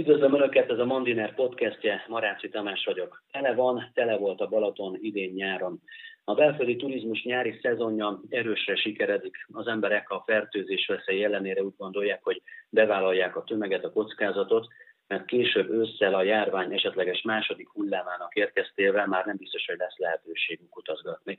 [0.00, 3.22] Üdvözlöm Önöket, ez a Mandiner podcastje, Maráci Tamás vagyok.
[3.32, 5.80] Tele van, tele volt a Balaton idén-nyáron.
[6.24, 9.36] A belföldi turizmus nyári szezonja erősre sikeredik.
[9.52, 14.66] Az emberek a fertőzés veszély ellenére úgy gondolják, hogy bevállalják a tömeget, a kockázatot,
[15.06, 20.76] mert később ősszel a járvány esetleges második hullámának érkeztével már nem biztos, hogy lesz lehetőségük
[20.76, 21.36] utazgatni.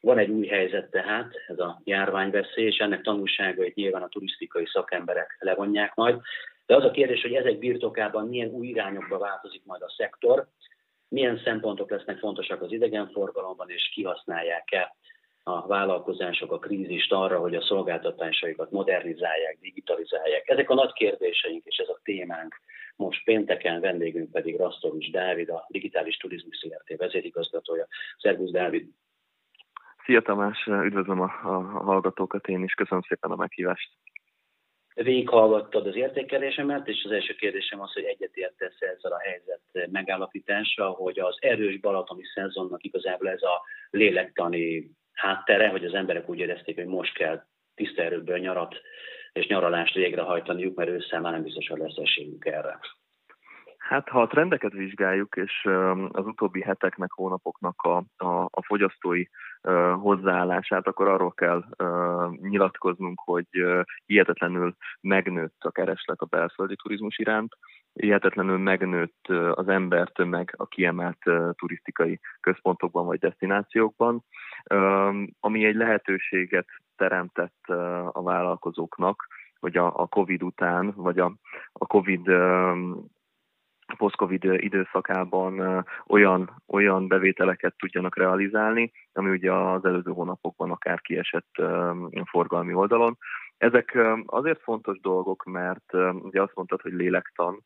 [0.00, 5.36] Van egy új helyzet tehát, ez a járványveszély, és ennek tanulságait nyilván a turisztikai szakemberek
[5.38, 6.20] levonják majd.
[6.66, 10.48] De az a kérdés, hogy ezek birtokában milyen új irányokba változik majd a szektor,
[11.08, 14.94] milyen szempontok lesznek fontosak az idegenforgalomban, és kihasználják-e
[15.42, 20.48] a vállalkozások a krízist arra, hogy a szolgáltatásaikat modernizálják, digitalizálják.
[20.48, 22.60] Ezek a nagy kérdéseink, és ez a témánk.
[22.96, 27.86] Most pénteken vendégünk pedig Rasztovics Dávid, a Digitális Turizmus ZRT vezérigazgatója.
[28.18, 28.88] Szervusz Dávid!
[30.04, 33.90] Szia Tamás, üdvözlöm a, a hallgatókat én is, köszönöm szépen a meghívást
[34.94, 41.18] végighallgattad az értékelésemet, és az első kérdésem az, hogy egyetértesz ezzel a helyzet megállapítása, hogy
[41.18, 46.86] az erős balatoni szezonnak igazából ez a lélektani háttere, hogy az emberek úgy érezték, hogy
[46.86, 47.42] most kell
[47.74, 48.80] tiszta erőből nyarat
[49.32, 52.78] és nyaralást végrehajtaniuk, mert ősszel már nem biztos, hogy lesz esélyük erre.
[53.78, 55.68] Hát ha a trendeket vizsgáljuk, és
[56.08, 59.24] az utóbbi heteknek, hónapoknak a, a, a fogyasztói
[60.00, 61.64] hozzáállását, akkor arról kell
[62.40, 63.46] nyilatkoznunk, hogy
[64.06, 67.56] hihetetlenül megnőtt a kereslet a belföldi turizmus iránt,
[67.92, 71.18] hihetetlenül megnőtt az embertömeg a kiemelt
[71.52, 74.24] turisztikai központokban vagy destinációkban,
[75.40, 77.66] ami egy lehetőséget teremtett
[78.12, 79.26] a vállalkozóknak,
[79.60, 81.32] hogy a, COVID után, vagy a
[81.72, 82.28] COVID
[83.96, 91.62] post-covid időszakában olyan, olyan bevételeket tudjanak realizálni, ami ugye az előző hónapokban akár kiesett
[92.24, 93.18] forgalmi oldalon.
[93.56, 97.64] Ezek azért fontos dolgok, mert ugye azt mondtad, hogy lélektan.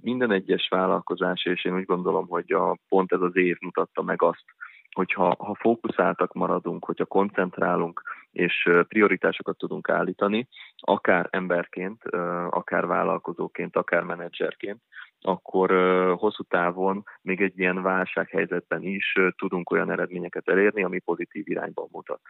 [0.00, 4.22] Minden egyes vállalkozás, és én úgy gondolom, hogy a, pont ez az év mutatta meg
[4.22, 4.44] azt,
[4.92, 12.04] hogyha ha fókuszáltak maradunk, hogyha koncentrálunk, és prioritásokat tudunk állítani, akár emberként,
[12.50, 14.80] akár vállalkozóként, akár menedzserként,
[15.20, 15.70] akkor
[16.18, 22.20] hosszú távon még egy ilyen válsághelyzetben is tudunk olyan eredményeket elérni, ami pozitív irányban mutat.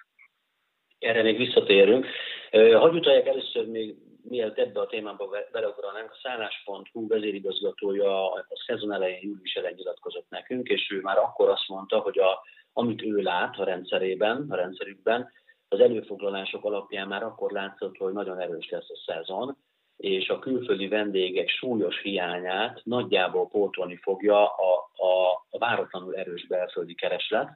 [1.03, 2.07] Erre még visszatérünk.
[2.51, 3.97] Hagyj utalják először még,
[4.29, 10.69] mielőtt ebbe a témába beleugranánk, a szállás.hu vezérigazgatója a szezon elején, július elején nyilatkozott nekünk,
[10.69, 12.43] és ő már akkor azt mondta, hogy a,
[12.73, 15.31] amit ő lát a rendszerében, a rendszerükben,
[15.69, 19.57] az előfoglalások alapján már akkor látszott, hogy nagyon erős lesz a szezon,
[19.97, 26.95] és a külföldi vendégek súlyos hiányát nagyjából pótolni fogja a, a, a váratlanul erős belföldi
[26.95, 27.49] kereslet,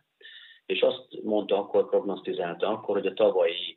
[0.66, 3.76] és azt mondta akkor, prognosztizálta akkor, hogy a tavalyi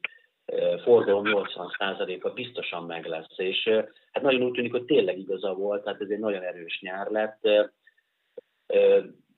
[0.84, 3.70] forgalom 80%-a biztosan meg lesz, és
[4.12, 7.40] hát nagyon úgy tűnik, hogy tényleg igaza volt, tehát ez egy nagyon erős nyár lett,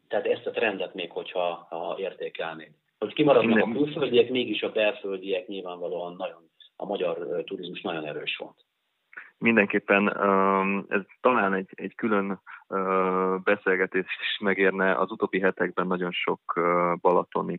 [0.07, 2.72] tehát ezt a trendet még, hogyha ha értékelnéd.
[2.97, 8.66] Hogy kimaradnak a külföldiek, mégis a belföldiek nyilvánvalóan nagyon, a magyar turizmus nagyon erős volt.
[9.41, 10.07] Mindenképpen
[10.90, 12.41] ez talán egy, egy külön
[13.44, 14.97] beszélgetés is megérne.
[14.97, 16.59] Az utóbbi hetekben nagyon sok
[17.02, 17.57] balatoni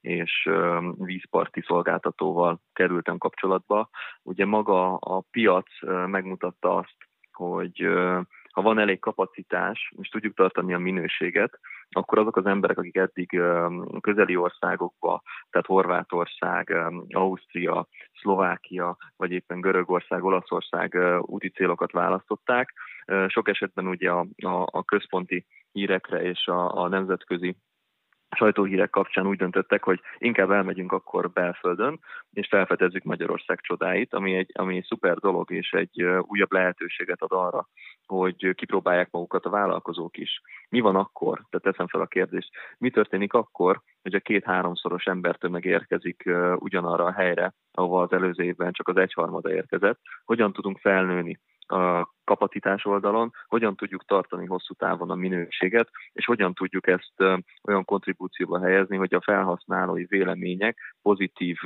[0.00, 0.50] és
[0.96, 3.88] vízparti szolgáltatóval kerültem kapcsolatba.
[4.22, 5.66] Ugye maga a piac
[6.06, 6.96] megmutatta azt,
[7.32, 7.88] hogy
[8.52, 11.58] ha van elég kapacitás, és tudjuk tartani a minőséget,
[11.92, 13.40] akkor azok az emberek, akik eddig
[14.00, 16.76] közeli országokba, tehát Horvátország,
[17.08, 17.86] Ausztria,
[18.20, 22.72] Szlovákia, vagy éppen Görögország, Olaszország úti célokat választották,
[23.26, 27.56] sok esetben ugye a, a, a központi hírekre és a, a nemzetközi
[28.36, 32.00] sajtóhírek kapcsán úgy döntöttek, hogy inkább elmegyünk akkor belföldön,
[32.32, 37.32] és felfedezzük Magyarország csodáit, ami egy, ami egy szuper dolog, és egy újabb lehetőséget ad
[37.32, 37.68] arra,
[38.06, 40.40] hogy kipróbálják magukat a vállalkozók is.
[40.68, 41.34] Mi van akkor?
[41.50, 42.50] Tehát teszem fel a kérdést.
[42.78, 48.72] Mi történik akkor, hogy a két-háromszoros embertömeg érkezik ugyanarra a helyre, ahova az előző évben
[48.72, 50.00] csak az egyharmada érkezett?
[50.24, 51.40] Hogyan tudunk felnőni
[51.72, 57.14] a kapacitás oldalon, hogyan tudjuk tartani hosszú távon a minőséget, és hogyan tudjuk ezt
[57.62, 61.56] olyan kontribúcióba helyezni, hogy a felhasználói vélemények pozitív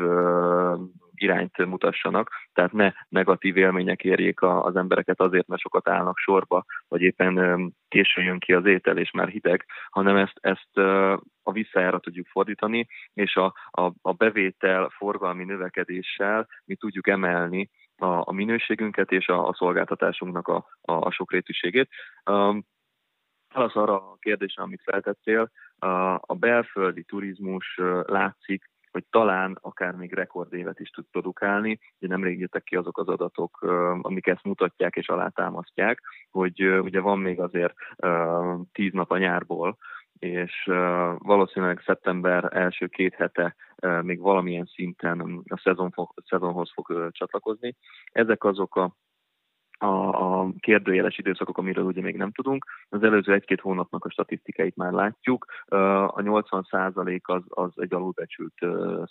[1.14, 7.00] irányt mutassanak, tehát ne negatív élmények érjék az embereket azért, mert sokat állnak sorba, vagy
[7.00, 10.76] éppen későn jön ki az étel, és már hideg, hanem ezt, ezt
[11.43, 18.07] a visszájára tudjuk fordítani, és a, a, a bevétel forgalmi növekedéssel mi tudjuk emelni a,
[18.07, 21.89] a minőségünket és a, a szolgáltatásunknak a, a, a sokrétűségét.
[22.31, 22.65] Um,
[23.55, 25.87] arra a kérdésre, amit feltettél, a,
[26.21, 31.79] a belföldi turizmus látszik, hogy talán akár még rekordévet is tud produkálni.
[31.99, 33.59] Ugye nemrég jöttek ki azok az adatok,
[34.01, 36.01] amik ezt mutatják és alátámasztják,
[36.31, 37.75] hogy ugye van még azért
[38.73, 39.77] tíz nap a nyárból,
[40.19, 40.65] és
[41.19, 43.57] valószínűleg szeptember első két hete
[44.03, 47.77] még valamilyen szinten a szezon fog, szezonhoz fog csatlakozni.
[48.13, 48.95] Ezek azok a
[49.78, 52.64] a, a kérdőjeles időszakok, amiről ugye még nem tudunk.
[52.88, 55.44] Az előző egy-két hónapnak a statisztikáit már látjuk.
[56.06, 58.55] A 80 százalék az, az egy alulbecsült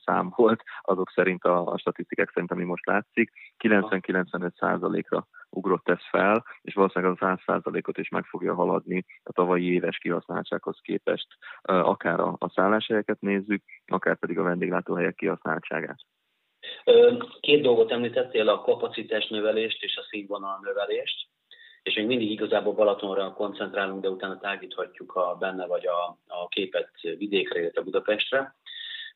[0.06, 3.32] szám volt, azok szerint a, a statisztikák szerint, ami most látszik.
[3.64, 9.32] 90-95 százalékra ugrott ez fel, és valószínűleg az 100 százalékot is meg fogja haladni a
[9.32, 11.28] tavalyi éves kihasználtsághoz képest,
[11.62, 16.00] akár a, a szálláshelyeket nézzük, akár pedig a vendéglátóhelyek kihasználtságát.
[17.40, 21.28] Két dolgot említettél, a kapacitás növelést és a színvonal növelést,
[21.84, 26.90] és még mindig igazából Balatonra koncentrálunk, de utána tágíthatjuk a benne vagy a, a képet
[27.02, 28.56] vidékre, illetve Budapestre.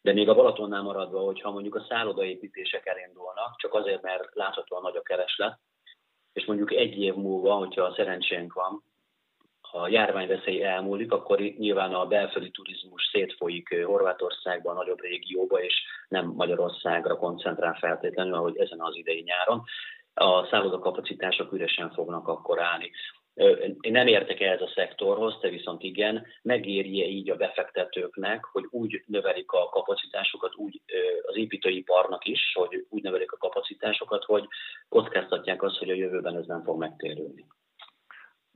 [0.01, 4.95] De még a Balatonnál maradva, hogyha mondjuk a szállodaépítések elindulnak, csak azért, mert láthatóan nagy
[4.95, 5.59] a kereslet,
[6.33, 8.83] és mondjuk egy év múlva, hogyha a szerencsénk van,
[9.71, 15.73] a járványveszély elmúlik, akkor nyilván a belföldi turizmus szétfolyik Horvátországban, nagyobb régióba, és
[16.07, 19.63] nem Magyarországra koncentrál feltétlenül, ahogy ezen az idei nyáron.
[20.13, 22.91] A szállodakapacitások üresen fognak akkor állni.
[23.81, 28.63] Én nem értek ehhez a szektorhoz, te viszont igen, megéri -e így a befektetőknek, hogy
[28.69, 30.81] úgy növelik a kapacitásokat, úgy
[31.21, 34.47] az építőiparnak is, hogy úgy növelik a kapacitásokat, hogy
[34.89, 37.45] kockáztatják azt, hogy a jövőben ez nem fog megtérülni.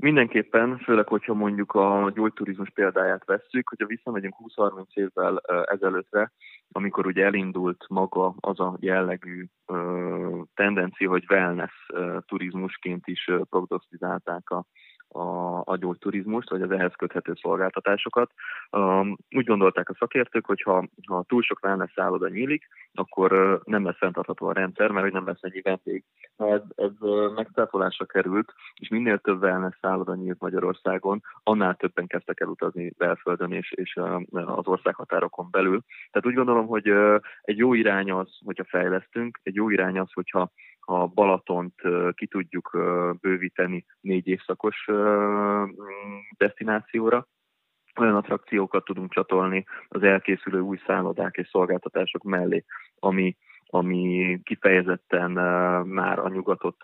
[0.03, 6.31] Mindenképpen, főleg, hogyha mondjuk a gyógyturizmus példáját vesszük, hogyha visszamegyünk 20-30 évvel ezelőttre,
[6.71, 13.41] amikor ugye elindult maga az a jellegű ö, tendencia, hogy wellness ö, turizmusként is ö,
[13.49, 14.65] prognosztizálták a,
[15.13, 18.31] a, a gyógyturizmust, vagy az ehhez köthető szolgáltatásokat.
[18.71, 23.59] Um, úgy gondolták a szakértők, hogy ha, ha túl sok wellness szálloda nyílik, akkor uh,
[23.63, 26.03] nem lesz fenntartható a rendszer, mert hogy nem lesz ennyi vendég.
[26.37, 32.39] Ez, ez uh, megszáfolásra került, és minél több wellness szálloda nyílt Magyarországon, annál többen kezdtek
[32.39, 35.81] el utazni belföldön és, és uh, az országhatárokon belül.
[36.11, 40.11] Tehát úgy gondolom, hogy uh, egy jó irány az, hogyha fejlesztünk, egy jó irány az,
[40.13, 40.51] hogyha
[40.85, 41.81] a Balatont
[42.11, 42.77] ki tudjuk
[43.21, 44.85] bővíteni négy évszakos
[46.37, 47.27] destinációra,
[47.99, 52.65] olyan attrakciókat tudunk csatolni az elkészülő új szállodák és szolgáltatások mellé,
[52.99, 55.31] ami, ami kifejezetten
[55.87, 56.77] már a nyugatot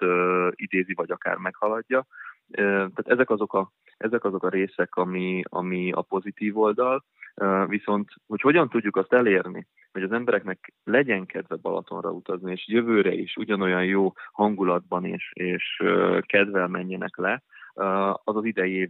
[0.52, 2.08] idézi, vagy akár meghaladja.
[2.52, 7.06] Tehát ezek azok a, ezek azok a részek, ami, ami a pozitív oldal,
[7.68, 13.14] viszont hogy hogyan tudjuk azt elérni, hogy az embereknek legyen kedve Balatonra utazni, és jövőre
[13.14, 15.84] is ugyanolyan jó hangulatban és, és
[16.22, 17.44] kedvel menjenek le,
[18.24, 18.90] az az idei év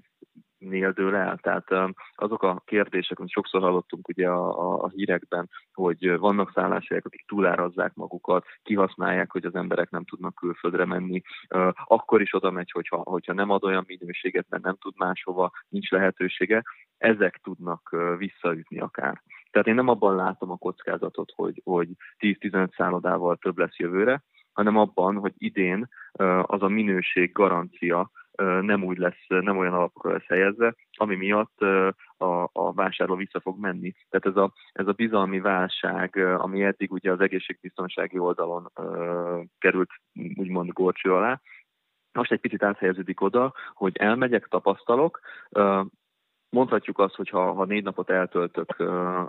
[0.59, 1.37] nél dől el.
[1.37, 7.05] Tehát azok a kérdések, amit sokszor hallottunk ugye a, a, a hírekben, hogy vannak szálláshelyek,
[7.05, 11.21] akik túlárazzák magukat, kihasználják, hogy az emberek nem tudnak külföldre menni,
[11.85, 15.89] akkor is oda megy, hogyha, hogyha nem ad olyan minőséget, mert nem tud máshova, nincs
[15.89, 16.63] lehetősége,
[16.97, 19.21] ezek tudnak visszaütni akár.
[19.51, 21.89] Tehát én nem abban látom a kockázatot, hogy, hogy
[22.19, 24.23] 10-15 szállodával több lesz jövőre,
[24.53, 25.87] hanem abban, hogy idén
[26.41, 28.11] az a minőség garancia
[28.61, 31.61] nem úgy lesz, nem olyan alapokra lesz helyezve, ami miatt
[32.17, 33.93] a, a vásárló vissza fog menni.
[34.09, 38.71] Tehát ez a, ez a bizalmi válság, ami eddig ugye az egészségbiztonsági oldalon
[39.57, 39.89] került
[40.35, 41.41] úgymond górcső alá,
[42.11, 45.19] most egy picit áthelyeződik oda, hogy elmegyek, tapasztalok,
[46.49, 48.79] mondhatjuk azt, hogy ha, ha négy napot eltöltök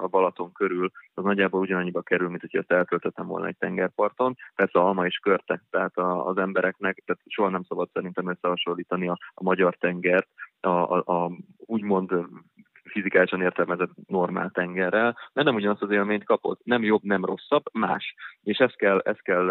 [0.01, 4.37] a Balaton körül, az nagyjából ugyanannyiba kerül, mint hogy ezt eltöltöttem volna egy tengerparton.
[4.55, 9.43] Persze alma és körte, tehát az embereknek, tehát soha nem szabad szerintem összehasonlítani a, a
[9.43, 10.29] magyar tengert,
[10.61, 12.13] a, a, a úgymond
[12.91, 16.59] fizikálisan értelmezett normál tengerrel, mert nem ugyanazt az élményt kapod.
[16.63, 18.15] Nem jobb, nem rosszabb, más.
[18.43, 19.49] És ezt kell, ezt kell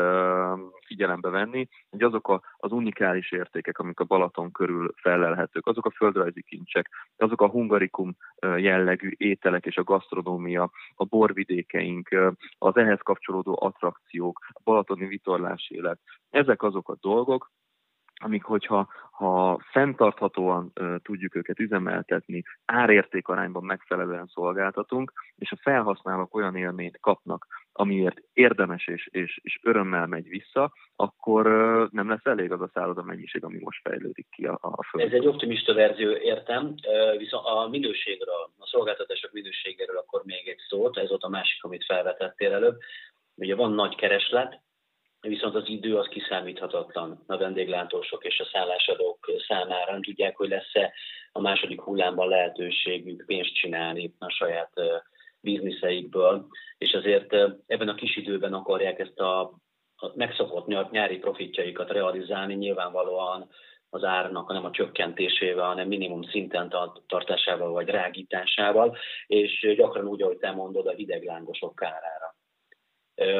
[0.85, 5.91] figyelembe venni, hogy azok a, az unikális értékek, amik a Balaton körül felelhetők, azok a
[5.91, 8.15] földrajzi kincsek, azok a hungarikum
[8.57, 12.09] jellegű ételek és a gasztronómia, a borvidékeink,
[12.57, 17.51] az ehhez kapcsolódó attrakciók, a balatoni vitorlás élet, ezek azok a dolgok,
[18.19, 26.35] amik hogyha ha fenntarthatóan uh, tudjuk őket üzemeltetni, árérték arányban megfelelően szolgáltatunk, és a felhasználók
[26.35, 32.25] olyan élményt kapnak, amiért érdemes és, és, és örömmel megy vissza, akkor uh, nem lesz
[32.25, 35.05] elég az a szálloda mennyiség, ami most fejlődik ki a, a föld.
[35.05, 36.75] Ez egy optimista verzió, értem,
[37.17, 41.85] viszont a minőségről, a szolgáltatások minőségéről akkor még egy szót, ez ott a másik, amit
[41.85, 42.77] felvetettél előbb.
[43.35, 44.61] Ugye van nagy kereslet,
[45.21, 49.91] viszont az idő az kiszámíthatatlan a vendéglátósok és a szállásadók számára.
[49.91, 50.93] Nem tudják, hogy lesz-e
[51.31, 54.71] a második hullámban lehetőségük pénzt csinálni a saját
[55.41, 56.47] bizniszeikből,
[56.77, 57.33] és azért
[57.67, 59.39] ebben a kis időben akarják ezt a,
[59.95, 63.49] a megszokott nyári profitjaikat realizálni, nyilvánvalóan
[63.89, 66.73] az árnak nem a csökkentésével, hanem minimum szinten
[67.07, 68.97] tartásával vagy rágításával,
[69.27, 72.35] és gyakran úgy, ahogy te mondod, a hideglángosok kárára.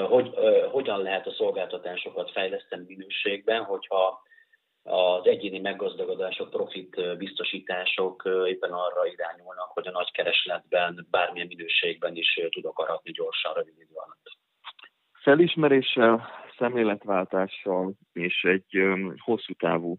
[0.09, 0.33] Hogy,
[0.71, 4.21] hogyan lehet a szolgáltatásokat fejleszteni minőségben, hogyha
[4.83, 12.39] az egyéni meggazdagodások, profit biztosítások éppen arra irányulnak, hogy a nagy keresletben bármilyen minőségben is
[12.49, 14.37] tudok aratni gyorsan, rövid idő alatt.
[15.21, 18.83] Felismeréssel, szemléletváltással és egy
[19.17, 19.97] hosszú távú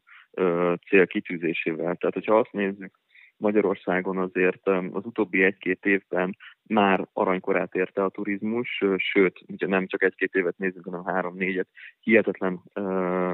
[0.89, 1.97] cél kitűzésével.
[1.97, 2.99] Tehát, hogyha azt nézzük,
[3.37, 6.37] Magyarországon azért az utóbbi egy-két évben
[6.71, 11.69] már aranykorát érte a turizmus, sőt, ugye nem csak egy-két évet nézzük, hanem három-négyet,
[12.01, 12.63] hihetetlen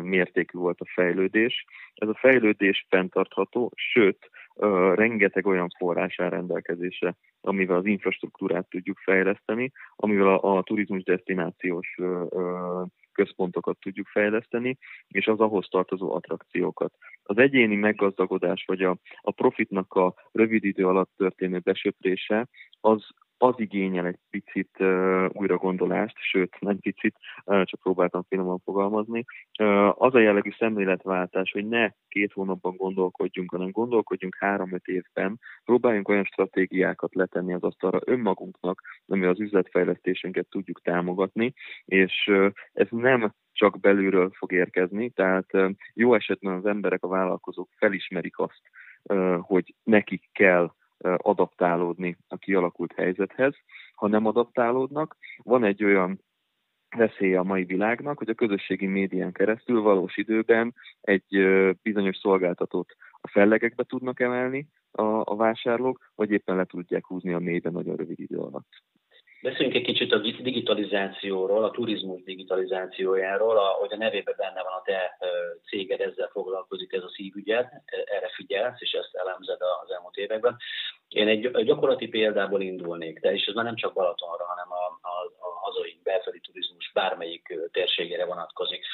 [0.03, 1.65] mértékű volt a fejlődés.
[1.95, 4.31] Ez a fejlődés fenntartható, sőt,
[4.95, 11.97] rengeteg olyan forrás áll rendelkezésre, amivel az infrastruktúrát tudjuk fejleszteni, amivel a, a turizmus destinációs
[13.13, 14.79] központokat tudjuk fejleszteni,
[15.09, 16.93] és az ahhoz tartozó attrakciókat.
[17.23, 22.49] Az egyéni meggazdagodás, vagy a, a profitnak a rövid idő alatt történő besöprése,
[22.81, 23.07] az
[23.39, 29.25] az igényel egy picit uh, újra gondolást, sőt, nem picit, uh, csak próbáltam finoman fogalmazni.
[29.59, 36.09] Uh, az a jellegű szemléletváltás, hogy ne két hónapban gondolkodjunk, hanem gondolkodjunk három-öt évben, próbáljunk
[36.09, 41.53] olyan stratégiákat letenni az asztalra önmagunknak, amivel az üzletfejlesztésünket tudjuk támogatni,
[41.85, 47.09] és uh, ez nem csak belülről fog érkezni, tehát uh, jó esetben az emberek, a
[47.09, 48.61] vállalkozók felismerik azt,
[49.03, 50.71] uh, hogy nekik kell
[51.17, 53.55] adaptálódni a kialakult helyzethez.
[53.95, 56.21] Ha nem adaptálódnak, van egy olyan
[56.97, 61.47] veszélye a mai világnak, hogy a közösségi médián keresztül valós időben egy
[61.83, 67.39] bizonyos szolgáltatót a fellegekbe tudnak emelni a, a vásárlók, vagy éppen le tudják húzni a
[67.39, 68.69] mélyben nagyon rövid idő alatt.
[69.43, 75.19] Beszéljünk egy kicsit a digitalizációról, a turizmus digitalizációjáról, ahogy a nevében benne van a te
[75.69, 77.67] céged, ezzel foglalkozik ez a szívügyed,
[78.05, 80.57] erre figyelsz, és ezt elemzed az elmúlt években.
[81.09, 85.15] Én egy gyakorlati példából indulnék, de és ez már nem csak Balatonra, hanem a, a,
[85.39, 88.85] a hazai belföldi turizmus bármelyik térségére vonatkozik.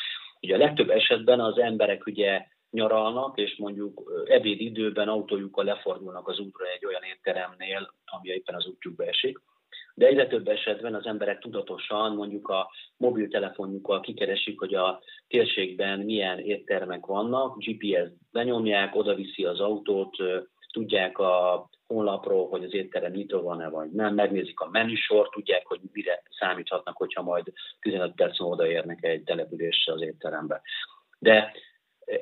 [0.40, 6.38] Ugye a legtöbb esetben az emberek ugye nyaralnak, és mondjuk ebéd időben autójukkal lefordulnak az
[6.38, 9.38] útra egy olyan étteremnél, ami éppen az útjukba esik,
[9.94, 16.38] de egyre több esetben az emberek tudatosan mondjuk a mobiltelefonjukkal kikeresik, hogy a térségben milyen
[16.38, 20.16] éttermek vannak, GPS benyomják, oda viszi az autót,
[20.72, 25.80] tudják a honlapról, hogy az étterem nyitva van-e vagy nem, megnézik a menüsort, tudják, hogy
[25.92, 30.62] mire számíthatnak, hogyha majd 15 perc odaérnek egy településre az étterembe.
[31.18, 31.52] De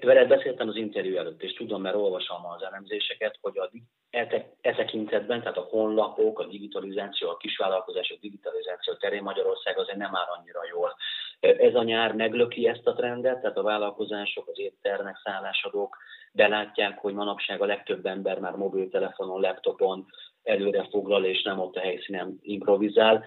[0.00, 3.71] Veled beszéltem az interjú előtt, és tudom, mert olvasom az elemzéseket, hogy a,
[4.11, 10.17] e, e tekintetben, tehát a honlapok, a digitalizáció, a kisvállalkozások digitalizáció terén Magyarország azért nem
[10.17, 10.97] áll annyira jól.
[11.40, 15.97] Ez a nyár meglöki ezt a trendet, tehát a vállalkozások, az éttermek, szállásadók
[16.32, 20.06] belátják, hogy manapság a legtöbb ember már mobiltelefonon, laptopon
[20.42, 23.25] előre foglal, és nem ott a helyszínen improvizál.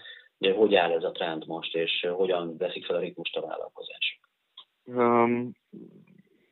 [0.55, 4.29] Hogy áll ez a trend most, és hogyan veszik fel a ritmust a vállalkozások?
[4.83, 5.51] Um,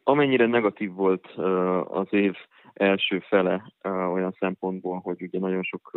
[0.04, 1.28] Amennyire negatív volt
[1.88, 2.36] az év
[2.74, 5.92] első fele olyan szempontból, hogy ugye nagyon sok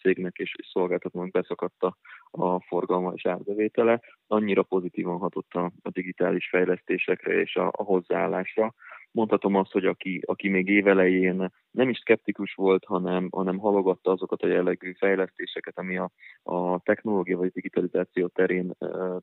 [0.00, 1.82] cégnek és szolgáltatónak beszakadt
[2.30, 8.74] a forgalma és árbevétele, annyira pozitívan hatott a, digitális fejlesztésekre és a, a hozzáállásra.
[9.10, 14.42] Mondhatom azt, hogy aki, aki még évelején nem is skeptikus volt, hanem, hanem halogatta azokat
[14.42, 16.10] a jellegű fejlesztéseket, ami a,
[16.42, 18.72] a technológia vagy digitalizáció terén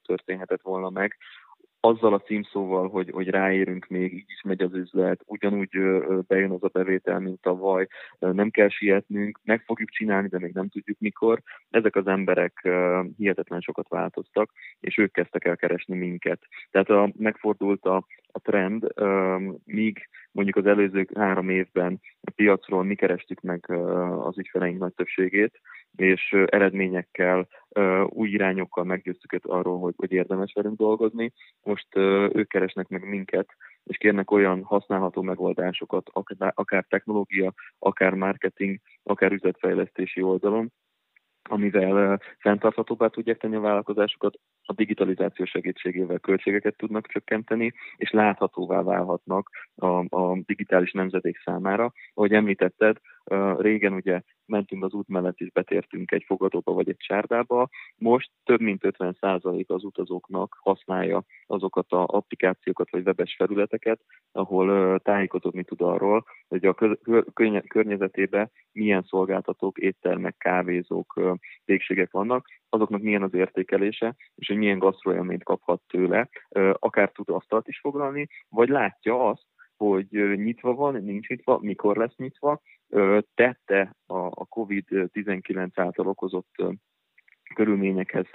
[0.04, 1.18] történhetett volna meg,
[1.86, 5.70] azzal a címszóval, hogy, hogy ráérünk még, így is megy az üzlet, ugyanúgy
[6.28, 7.88] bejön az a bevétel, mint tavaly,
[8.20, 11.42] nem kell sietnünk, meg fogjuk csinálni, de még nem tudjuk mikor.
[11.70, 12.70] Ezek az emberek
[13.18, 16.42] hihetetlen sokat változtak, és ők kezdtek el keresni minket.
[16.72, 18.88] Tehát a, megfordult a, a trend,
[19.66, 23.72] míg mondjuk az előző három évben a piacról mi kerestük meg
[24.20, 25.60] az ügyfeleink nagy többségét,
[26.00, 27.48] és eredményekkel,
[28.06, 31.34] új irányokkal meggyőztük őket arról, hogy, hogy érdemes velünk dolgozni.
[31.64, 31.88] Most
[32.34, 33.48] ők keresnek meg minket,
[33.84, 36.10] és kérnek olyan használható megoldásokat,
[36.54, 40.72] akár technológia, akár marketing, akár üzletfejlesztési oldalon,
[41.50, 49.50] amivel fenntarthatóbbá tudják tenni a vállalkozásukat, a digitalizáció segítségével költségeket tudnak csökkenteni, és láthatóvá válhatnak
[49.76, 51.94] a, a digitális nemzedék számára.
[52.14, 52.98] Ahogy említetted,
[53.58, 57.70] Régen ugye mentünk az út mellett és betértünk egy fogadóba vagy egy csárdába.
[57.96, 64.00] Most több mint 50% az utazóknak használja azokat az applikációkat vagy webes felületeket,
[64.32, 66.74] ahol tájékozódni tud arról, hogy a
[67.68, 75.44] környezetében milyen szolgáltatók, éttermek, kávézók, végségek vannak, azoknak milyen az értékelése, és hogy milyen gasztroélményt
[75.44, 76.30] kaphat tőle,
[76.74, 79.46] akár tud asztalt is foglalni, vagy látja azt,
[79.78, 82.62] hogy nyitva van, nincs nyitva, mikor lesz nyitva,
[83.34, 86.64] tette a COVID-19 által okozott
[87.56, 88.28] körülményekhez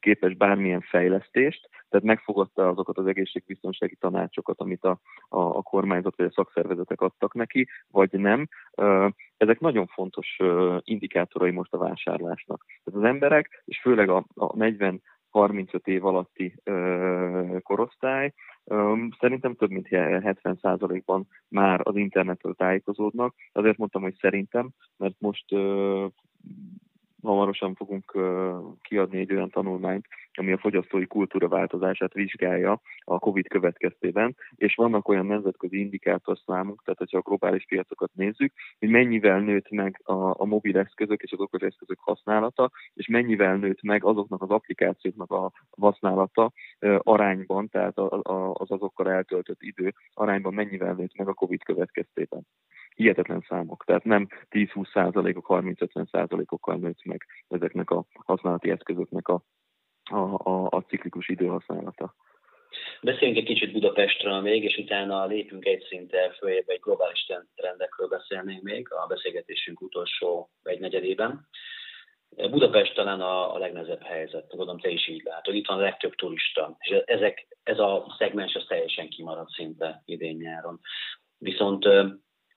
[0.00, 6.26] képes bármilyen fejlesztést, tehát megfogadta azokat az egészségbiztonsági tanácsokat, amit a, a, a kormányzat vagy
[6.26, 8.48] a szakszervezetek adtak neki, vagy nem.
[9.36, 10.36] Ezek nagyon fontos
[10.80, 12.64] indikátorai most a vásárlásnak.
[12.84, 15.02] Tehát az emberek, és főleg a, a 40
[15.36, 16.54] 35 év alatti
[17.62, 18.32] korosztály.
[19.18, 23.34] Szerintem több mint 70%-ban már az internetről tájékozódnak.
[23.52, 25.44] Azért mondtam, hogy szerintem, mert most
[27.26, 28.12] hamarosan fogunk
[28.82, 35.08] kiadni egy olyan tanulmányt, ami a fogyasztói kultúra változását vizsgálja a COVID következtében, és vannak
[35.08, 40.44] olyan nemzetközi indikátorszámok, tehát ha a globális piacokat nézzük, hogy mennyivel nőtt meg a, a
[40.44, 45.52] mobil eszközök és az okos eszközök használata, és mennyivel nőtt meg azoknak az applikációknak a
[45.70, 46.52] használata
[46.98, 47.98] arányban, tehát
[48.52, 52.46] az azokkal eltöltött idő arányban mennyivel nőtt meg a COVID következtében
[52.96, 53.84] hihetetlen számok.
[53.84, 59.42] Tehát nem 10-20 százalékok, 30-50 százalékokkal nőtt meg ezeknek a használati eszközöknek a,
[60.10, 62.14] a, a, a ciklikus időhasználata.
[63.00, 68.62] Beszéljünk egy kicsit Budapestről még, és utána lépünk egy szinte följebb, egy globális trendekről beszélnénk
[68.62, 71.48] még a beszélgetésünk utolsó egy negyedében.
[72.28, 75.54] Budapest talán a, a legnehezebb helyzet, gondolom te is így látod.
[75.54, 80.80] Itt van a legtöbb turista, és ezek, ez a szegmens az teljesen kimaradt szinte idén-nyáron.
[81.38, 81.88] Viszont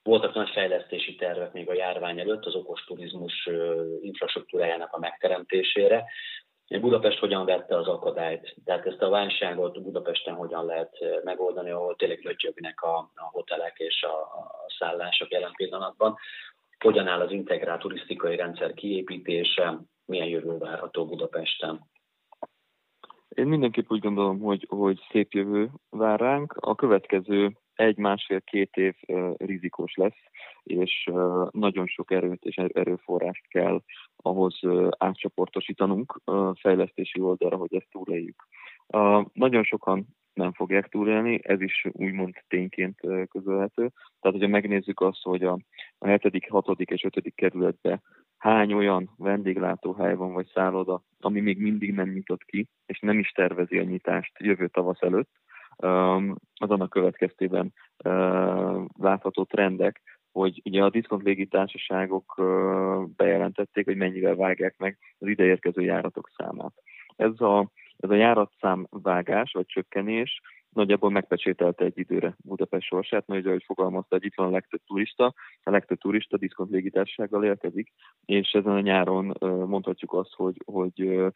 [0.09, 3.49] voltak nagy fejlesztési tervek még a járvány előtt az okos turizmus
[4.01, 6.05] infrastruktúrájának a megteremtésére.
[6.79, 8.55] Budapest hogyan vette az akadályt?
[8.65, 14.03] Tehát ezt a válságot Budapesten hogyan lehet megoldani, ahol tényleg lötyögnek a, a hotelek és
[14.03, 16.17] a, a szállások jelen pillanatban?
[16.79, 19.79] Hogyan áll az integrált turisztikai rendszer kiépítése?
[20.05, 21.79] Milyen jövő várható Budapesten?
[23.29, 26.53] Én mindenképp úgy gondolom, hogy, hogy szép jövő vár ránk.
[26.59, 28.95] A következő egy-másfél-két év
[29.37, 30.21] rizikós lesz,
[30.63, 31.09] és
[31.51, 33.81] nagyon sok erőt és erőforrást kell
[34.15, 34.59] ahhoz
[34.97, 36.21] átcsoportosítanunk
[36.59, 38.47] fejlesztési oldalra, hogy ezt túléljük.
[39.33, 42.99] Nagyon sokan nem fogják túlélni, ez is úgymond tényként
[43.29, 43.91] közölhető.
[44.19, 45.57] Tehát, hogyha megnézzük azt, hogy a,
[45.97, 46.79] a 7., 6.
[46.79, 47.31] és 5.
[47.35, 48.01] kerületben
[48.37, 53.29] hány olyan vendéglátóhely van vagy szálloda, ami még mindig nem nyitott ki, és nem is
[53.29, 55.29] tervezi a nyitást jövő tavasz előtt,
[56.53, 57.73] az annak következtében
[58.97, 62.41] látható trendek, hogy ugye a diszkont légitársaságok
[63.15, 66.73] bejelentették, hogy mennyivel vágják meg az ideérkező járatok számát.
[67.15, 70.41] Ez a, ez a járatszámvágás vagy csökkenés
[70.73, 75.33] nagyjából megpecsételte egy időre Budapest sorsát, mert ahogy fogalmazta, hogy itt van a legtöbb turista,
[75.63, 77.91] a legtöbb turista diszkont légitársasággal érkezik,
[78.25, 81.31] és ezen a nyáron mondhatjuk azt, hogy, hogy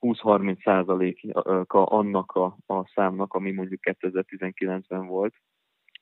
[0.00, 5.34] 20-30 százaléka annak a, a számnak, ami mondjuk 2019-ben volt,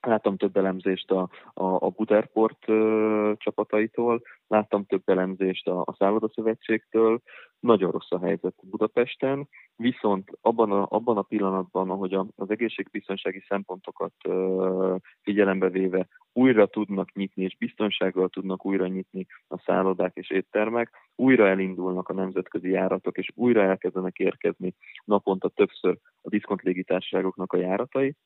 [0.07, 7.21] Láttam több elemzést a, a, a Buterport ö, csapataitól, láttam több elemzést a, a Szállodaszövetségtől.
[7.61, 14.13] Nagyon rossz a helyzet Budapesten, viszont abban a, abban a pillanatban, ahogy az egészségbiztonsági szempontokat
[14.25, 20.91] ö, figyelembe véve újra tudnak nyitni, és biztonsággal tudnak újra nyitni a szállodák és éttermek,
[21.15, 27.57] újra elindulnak a nemzetközi járatok, és újra elkezdenek érkezni naponta többször a diszkont légitársaságoknak a
[27.57, 28.17] járatai,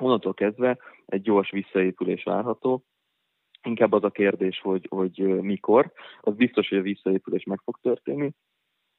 [0.00, 2.84] onnantól kezdve egy gyors visszaépülés várható.
[3.62, 5.92] Inkább az a kérdés, hogy, hogy mikor.
[6.20, 8.32] Az biztos, hogy a visszaépülés meg fog történni.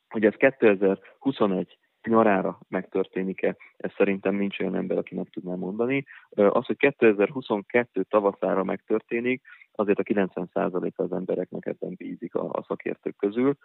[0.10, 6.06] Hogy ez 2021 nyarára megtörténik-e, ez szerintem nincs olyan ember, aki meg tudná mondani.
[6.30, 13.16] Az, hogy 2022 tavaszára megtörténik, azért a 90% az embereknek ebben bízik a, a szakértők
[13.16, 13.58] közül.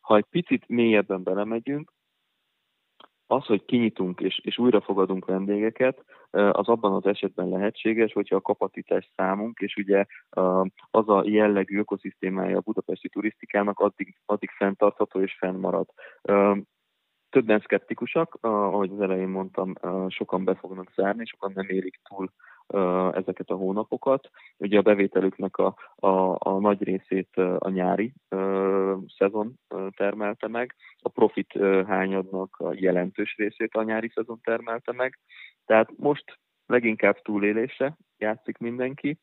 [0.00, 1.92] Ha egy picit mélyebben belemegyünk,
[3.26, 8.40] az, hogy kinyitunk és, és újra fogadunk vendégeket, az abban az esetben lehetséges, hogyha a
[8.40, 10.04] kapacitás számunk, és ugye
[10.90, 15.86] az a jellegű ökoszisztémája a budapesti turisztikának addig, addig fenntartható és fennmarad.
[17.30, 19.72] Többen szkeptikusak, ahogy az elején mondtam,
[20.08, 22.32] sokan be fognak zárni, sokan nem érik túl
[23.12, 24.30] ezeket a hónapokat.
[24.56, 28.12] Ugye a bevételüknek a, a, a nagy részét a nyári
[29.16, 29.54] szezon
[29.96, 31.52] termelte meg, a profit
[31.86, 35.18] hányadnak a jelentős részét a nyári szezon termelte meg.
[35.64, 39.18] Tehát most leginkább túlélésre játszik mindenki,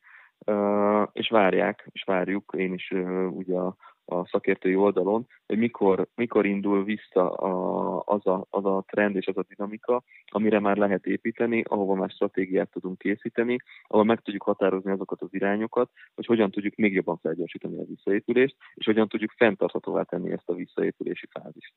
[1.12, 2.92] és várják, és várjuk, én is
[3.30, 3.76] ugye a,
[4.12, 9.28] a szakértői oldalon, hogy mikor, mikor indul vissza a, az, a, az a trend és
[9.28, 14.44] az a dinamika, amire már lehet építeni, ahova már stratégiát tudunk készíteni, ahol meg tudjuk
[14.44, 19.32] határozni azokat az irányokat, hogy hogyan tudjuk még jobban felgyorsítani a visszaépülést, és hogyan tudjuk
[19.32, 21.74] fenntarthatóvá tenni ezt a visszaépülési fázist.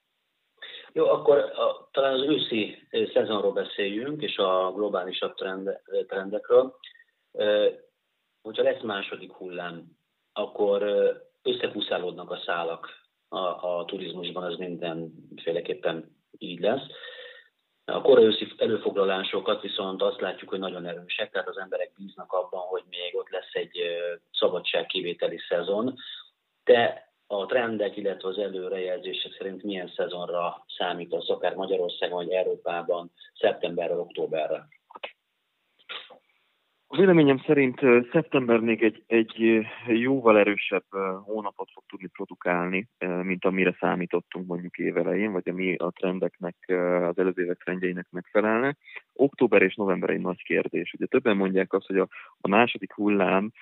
[0.92, 2.76] Jó, akkor a, talán az őszi
[3.12, 6.78] szezonról beszéljünk, és a globálisabb trend, trendekről.
[8.42, 9.84] Hogyha lesz második hullám,
[10.32, 10.82] akkor
[11.44, 12.88] összepuszálódnak a szálak
[13.28, 13.38] a,
[13.78, 16.86] a turizmusban, az mindenféleképpen így lesz.
[17.84, 22.82] A korai előfoglalásokat viszont azt látjuk, hogy nagyon erősek, tehát az emberek bíznak abban, hogy
[22.88, 23.78] még ott lesz egy
[24.32, 25.94] szabadságkivételi szezon,
[26.64, 33.96] de a trendek, illetve az előrejelzések szerint milyen szezonra számítasz, akár Magyarországon vagy Európában, szeptemberre,
[33.96, 34.68] októberre?
[36.96, 37.80] Véleményem szerint
[38.12, 40.84] szeptember még egy, egy jóval erősebb
[41.24, 42.88] hónapot fog tudni produkálni,
[43.22, 46.54] mint amire számítottunk mondjuk évelején, vagy ami a trendeknek,
[47.08, 48.76] az előző évek trendjeinek megfelelne.
[49.12, 50.92] Október és november egy nagy kérdés.
[50.92, 52.08] Ugye többen mondják azt, hogy a,
[52.40, 53.52] a második hullám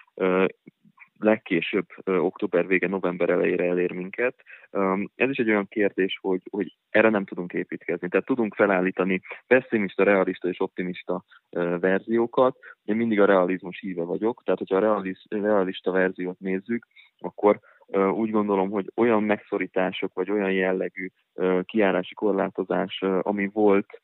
[1.23, 4.35] legkésőbb október vége, november elejére elér minket.
[5.15, 8.09] Ez is egy olyan kérdés, hogy, hogy erre nem tudunk építkezni.
[8.09, 11.25] Tehát tudunk felállítani pessimista, realista és optimista
[11.81, 12.57] verziókat.
[12.85, 16.87] Én mindig a realizmus híve vagyok, tehát hogyha a realista verziót nézzük,
[17.19, 17.59] akkor
[18.13, 21.09] úgy gondolom, hogy olyan megszorítások, vagy olyan jellegű
[21.63, 24.01] kiárási korlátozás, ami volt,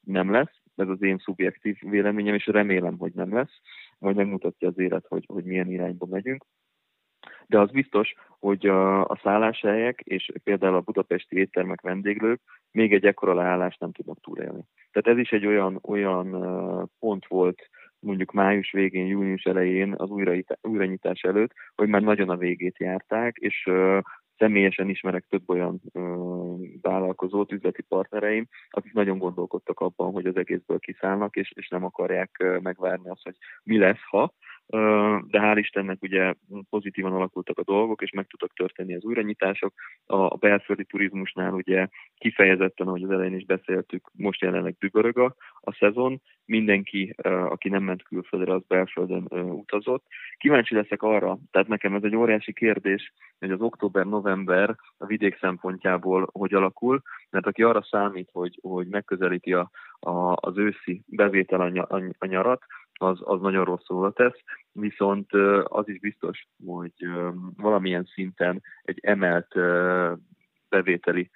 [0.00, 0.60] nem lesz.
[0.76, 3.60] Ez az én szubjektív véleményem, és remélem, hogy nem lesz
[3.98, 6.44] majd megmutatja az élet, hogy, hogy milyen irányba megyünk.
[7.46, 13.06] De az biztos, hogy a, a szálláshelyek és például a budapesti éttermek vendéglők még egy
[13.06, 14.64] ekkora leállást nem tudnak túlélni.
[14.90, 16.30] Tehát ez is egy olyan, olyan
[16.98, 20.10] pont volt mondjuk május végén, június elején az
[20.62, 23.70] újranyitás előtt, hogy már nagyon a végét járták, és
[24.38, 26.00] személyesen ismerek több olyan ö,
[26.80, 32.44] vállalkozót, üzleti partnereim, akik nagyon gondolkodtak abban, hogy az egészből kiszállnak, és, és nem akarják
[32.62, 34.34] megvárni azt, hogy mi lesz, ha,
[35.26, 36.34] de hál' Istennek ugye
[36.70, 39.74] pozitívan alakultak a dolgok, és meg tudtak történni az újranyitások.
[40.06, 45.72] A belföldi turizmusnál ugye kifejezetten, ahogy az elején is beszéltük, most jelenleg dübörög a, a
[45.72, 47.14] szezon, mindenki,
[47.48, 50.06] aki nem ment külföldre, az belföldön utazott.
[50.36, 56.28] Kíváncsi leszek arra, tehát nekem ez egy óriási kérdés, hogy az október-november a vidék szempontjából
[56.32, 61.96] hogy alakul, mert aki arra számít, hogy, hogy megközelíti a, a, az őszi bevétel a,
[61.96, 62.62] a, a nyarat,
[62.98, 64.38] az, az nagyon rosszul tesz,
[64.72, 65.32] viszont
[65.64, 66.92] az is biztos, hogy
[67.56, 69.54] valamilyen szinten egy emelt
[70.68, 71.30] bevételi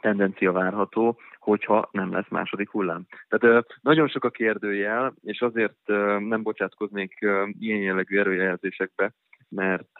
[0.00, 3.06] tendencia várható, hogyha nem lesz második hullám.
[3.28, 5.86] Tehát nagyon sok a kérdőjel, és azért
[6.18, 7.18] nem bocsátkoznék
[7.58, 9.12] ilyen jellegű erőjelzésekbe,
[9.48, 9.92] mert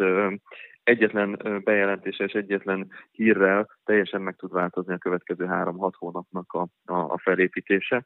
[0.90, 6.94] egyetlen bejelentése és egyetlen hírrel teljesen meg tud változni a következő három-hat hónapnak a, a,
[6.94, 8.05] a felépítése.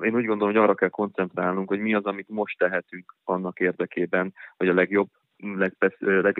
[0.00, 4.34] Én úgy gondolom, hogy arra kell koncentrálnunk, hogy mi az, amit most tehetünk annak érdekében,
[4.56, 6.38] hogy a legjobb, legpozitívabb leg,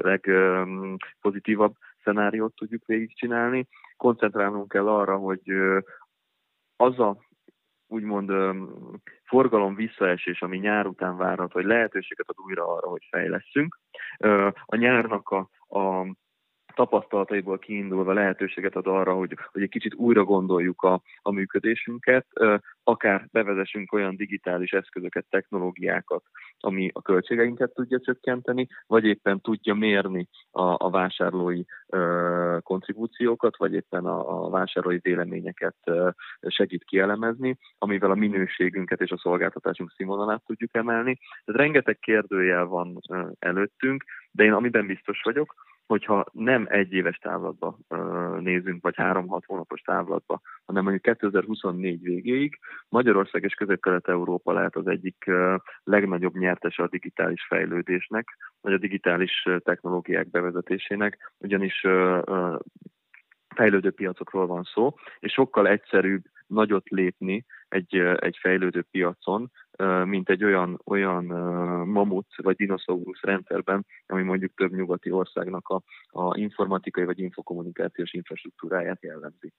[1.59, 1.73] leg,
[2.05, 3.69] szenáriót tudjuk végigcsinálni.
[3.97, 5.43] Koncentrálnunk kell arra, hogy
[6.77, 7.17] az a
[7.87, 8.33] úgymond
[9.25, 13.79] forgalom visszaesés, ami nyár után várhat, hogy lehetőséget ad újra arra, hogy fejleszünk.
[14.65, 16.05] A nyárnak a, a
[16.75, 22.27] tapasztalataiból kiindulva lehetőséget ad arra, hogy, hogy egy kicsit újra gondoljuk a, a működésünket,
[22.85, 26.23] akár bevezessünk olyan digitális eszközöket, technológiákat,
[26.61, 33.73] ami a költségeinket tudja csökkenteni, vagy éppen tudja mérni a, a vásárlói ö, kontribúciókat, vagy
[33.75, 36.09] éppen a, a vásárlói véleményeket ö,
[36.49, 41.19] segít kielemezni, amivel a minőségünket és a szolgáltatásunk színvonalát tudjuk emelni.
[41.45, 45.55] Tehát rengeteg kérdőjel van ö, előttünk, de én amiben biztos vagyok,
[45.93, 47.79] hogyha nem egy éves távlatba
[48.41, 55.31] nézünk, vagy három-hat hónapos távlatba, hanem mondjuk 2024 végéig Magyarország és Közép-Kelet-Európa lehet az egyik
[55.85, 61.87] legnagyobb nyertese a digitális fejlődésnek, vagy a digitális technológiák bevezetésének, ugyanis
[63.55, 69.51] fejlődő piacokról van szó, és sokkal egyszerűbb nagyot lépni egy, egy fejlődő piacon,
[70.05, 71.25] mint egy olyan, olyan
[71.87, 79.03] mamut vagy dinoszaurusz rendszerben, ami mondjuk több nyugati országnak a, a informatikai vagy infokommunikációs infrastruktúráját
[79.03, 79.53] jellemzi.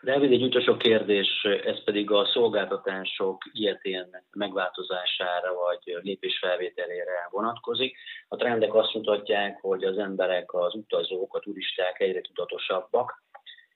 [0.00, 7.96] De egy utolsó kérdés, ez pedig a szolgáltatások ilyetén megváltozására vagy lépésfelvételére vonatkozik.
[8.28, 13.22] A trendek azt mutatják, hogy az emberek, az utazók, a turisták egyre tudatosabbak,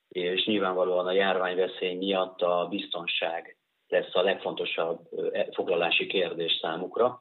[0.09, 3.60] és nyilvánvalóan a járványveszély miatt a biztonság
[3.91, 5.01] lesz a legfontosabb
[5.33, 7.21] e, foglalási kérdés számukra.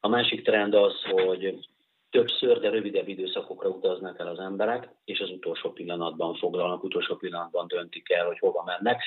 [0.00, 1.68] A másik trend az, hogy
[2.10, 7.66] többször, de rövidebb időszakokra utaznak el az emberek, és az utolsó pillanatban foglalnak, utolsó pillanatban
[7.66, 9.02] döntik el, hogy hova mennek.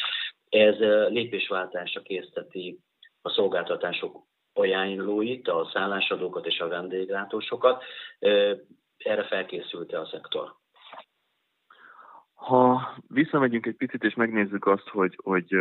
[0.49, 0.77] Ez
[1.09, 2.79] lépésváltásra készteti
[3.21, 7.83] a szolgáltatások ajánlóit, a szállásadókat és a vendéglátósokat.
[8.97, 10.59] Erre felkészült-e a szektor?
[12.33, 15.55] Ha visszamegyünk egy picit és megnézzük azt, hogy, hogy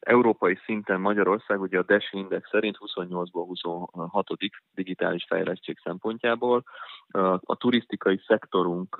[0.00, 4.26] európai szinten Magyarország ugye a DES Index szerint 28-ból 26.
[4.74, 6.64] digitális fejlettség szempontjából.
[7.40, 8.96] A turisztikai szektorunk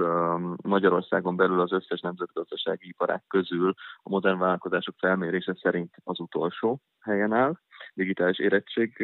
[0.62, 7.32] Magyarországon belül az összes nemzetgazdasági iparák közül a modern vállalkozások felmérése szerint az utolsó helyen
[7.32, 7.58] áll
[7.94, 8.96] digitális érettség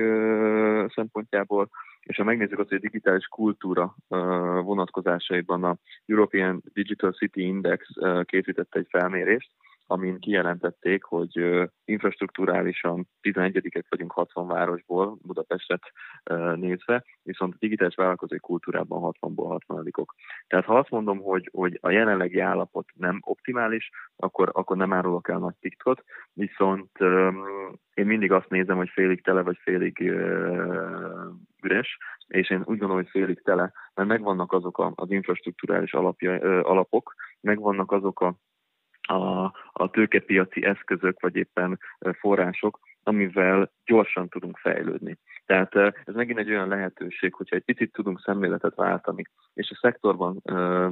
[0.95, 1.69] szempontjából,
[2.03, 3.95] és ha megnézzük azt, hogy a digitális kultúra
[4.63, 7.87] vonatkozásaiban a European Digital City Index
[8.25, 9.51] készítette egy felmérést,
[9.87, 15.83] amin kijelentették, hogy infrastruktúrálisan 11-ek vagyunk 60 városból, Budapestet
[16.55, 20.07] nézve, viszont digitális vállalkozói kultúrában 60-ból 60-ok.
[20.47, 25.29] Tehát ha azt mondom, hogy, hogy a jelenlegi állapot nem optimális, akkor, akkor nem árulok
[25.29, 26.91] el nagy titkot, viszont
[27.95, 30.01] én mindig azt nézem, hogy félig tele vagy félig
[31.63, 37.15] üres, és én úgy gondolom, hogy félig tele, mert megvannak azok az infrastruktúrális alapja, alapok,
[37.41, 38.35] megvannak azok a
[39.07, 41.79] a, a tőkepiaci eszközök, vagy éppen
[42.19, 45.19] források, amivel gyorsan tudunk fejlődni.
[45.47, 49.23] Tehát ez megint egy olyan lehetőség, hogyha egy picit tudunk szemléletet váltani,
[49.55, 50.43] és a szektorban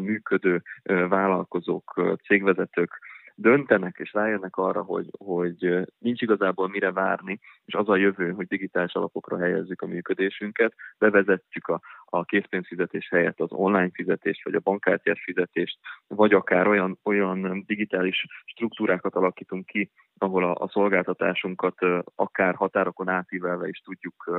[0.00, 0.62] működő
[1.09, 2.98] vállalkozók, cégvezetők
[3.35, 8.46] döntenek és rájönnek arra, hogy, hogy nincs igazából mire várni, és az a jövő, hogy
[8.46, 11.81] digitális alapokra helyezzük a működésünket, bevezetjük a,
[12.14, 18.27] a készpénzfizetés helyett az online fizetést, vagy a bankkártyás fizetést, vagy akár olyan, olyan digitális
[18.44, 21.74] struktúrákat alakítunk ki, ahol a, a szolgáltatásunkat
[22.14, 24.31] akár határokon átívelve is tudjuk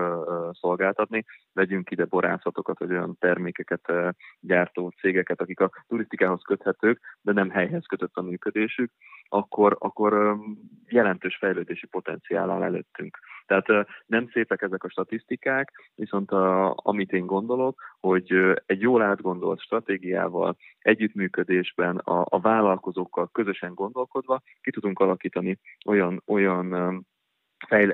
[0.51, 1.25] szolgáltatni.
[1.53, 3.91] Vegyünk ide borászatokat, vagy olyan termékeket
[4.39, 8.91] gyártó cégeket, akik a turisztikához köthetők, de nem helyhez kötött a működésük,
[9.29, 10.37] akkor, akkor
[10.85, 13.17] jelentős fejlődési potenciál áll előttünk.
[13.45, 18.31] Tehát nem szépek ezek a statisztikák, viszont a, amit én gondolok, hogy
[18.65, 27.05] egy jól átgondolt stratégiával, együttműködésben, a, a vállalkozókkal közösen gondolkodva ki tudunk alakítani olyan, olyan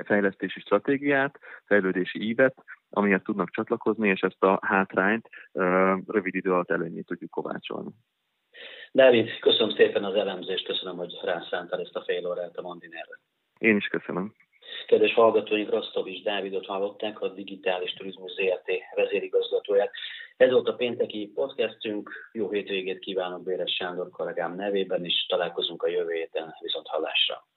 [0.04, 2.56] fejlesztési stratégiát, fejlődési ívet,
[2.90, 5.30] amihez tudnak csatlakozni, és ezt a hátrányt
[6.08, 7.90] rövid idő alatt előnyét tudjuk kovácsolni.
[8.92, 13.20] Dávid, köszönöm szépen az elemzést, köszönöm, hogy rászántál ezt a fél órát a Mondinerre.
[13.60, 14.34] Én is köszönöm.
[14.88, 19.91] Kedves hallgatóink, Rastovics Dávidot hallották, a Digitális Turizmus ZRT vezérigazgatóját.
[20.38, 22.30] Ez volt a pénteki podcastünk.
[22.32, 27.47] Jó hétvégét kívánok Béres Sándor kollégám nevében, és találkozunk a jövő héten viszont hallásra.